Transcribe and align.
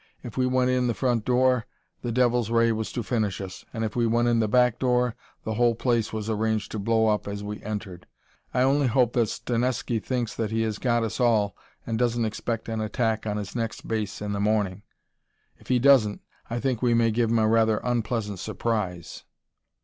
If 0.23 0.35
we 0.35 0.47
went 0.47 0.71
in 0.71 0.87
the 0.87 0.95
front 0.95 1.25
door, 1.25 1.67
that 2.01 2.13
devil's 2.13 2.49
ray 2.49 2.71
was 2.71 2.91
to 2.93 3.03
finish 3.03 3.39
us, 3.39 3.65
and 3.71 3.85
if 3.85 3.95
we 3.95 4.07
went 4.07 4.29
in 4.29 4.39
the 4.39 4.47
back 4.47 4.79
door 4.79 5.15
the 5.43 5.53
whole 5.53 5.75
place 5.75 6.11
was 6.11 6.27
arranged 6.27 6.71
to 6.71 6.79
blow 6.79 7.09
up 7.09 7.27
as 7.27 7.43
we 7.43 7.61
entered. 7.61 8.07
I 8.51 8.63
only 8.63 8.87
hope 8.87 9.13
that 9.13 9.27
Stanesky 9.29 9.99
thinks 9.99 10.33
that 10.33 10.49
he 10.49 10.63
has 10.63 10.79
got 10.79 11.03
us 11.03 11.19
all 11.19 11.55
and 11.85 11.99
doesn't 11.99 12.25
expect 12.25 12.67
an 12.67 12.81
attack 12.81 13.27
on 13.27 13.37
his 13.37 13.55
next 13.55 13.87
base 13.87 14.23
in 14.23 14.31
the 14.33 14.39
morning. 14.39 14.81
If 15.59 15.67
he 15.67 15.77
doesn't, 15.77 16.21
I 16.49 16.59
think 16.59 16.81
we 16.81 16.95
may 16.95 17.11
give 17.11 17.29
him 17.29 17.37
a 17.37 17.47
rather 17.47 17.77
unpleasant 17.83 18.39
surprise. 18.39 19.23